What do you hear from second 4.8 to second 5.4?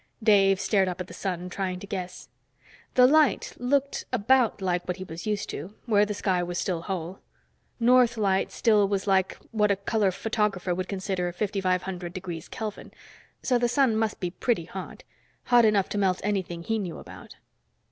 what he was